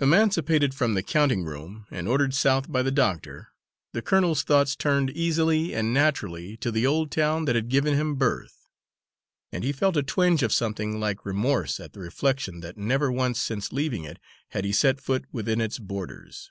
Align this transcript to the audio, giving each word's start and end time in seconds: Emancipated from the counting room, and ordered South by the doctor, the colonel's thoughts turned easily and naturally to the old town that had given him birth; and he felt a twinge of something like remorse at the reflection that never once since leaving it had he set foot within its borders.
Emancipated 0.00 0.74
from 0.74 0.94
the 0.94 1.02
counting 1.02 1.44
room, 1.44 1.84
and 1.90 2.08
ordered 2.08 2.32
South 2.32 2.72
by 2.72 2.80
the 2.80 2.90
doctor, 2.90 3.48
the 3.92 4.00
colonel's 4.00 4.42
thoughts 4.42 4.74
turned 4.74 5.10
easily 5.10 5.74
and 5.74 5.92
naturally 5.92 6.56
to 6.56 6.70
the 6.70 6.86
old 6.86 7.10
town 7.10 7.44
that 7.44 7.54
had 7.54 7.68
given 7.68 7.92
him 7.92 8.14
birth; 8.14 8.70
and 9.52 9.62
he 9.64 9.70
felt 9.70 9.98
a 9.98 10.02
twinge 10.02 10.42
of 10.42 10.50
something 10.50 10.98
like 10.98 11.26
remorse 11.26 11.78
at 11.78 11.92
the 11.92 12.00
reflection 12.00 12.60
that 12.60 12.78
never 12.78 13.12
once 13.12 13.38
since 13.38 13.70
leaving 13.70 14.04
it 14.04 14.18
had 14.52 14.64
he 14.64 14.72
set 14.72 14.98
foot 14.98 15.26
within 15.30 15.60
its 15.60 15.78
borders. 15.78 16.50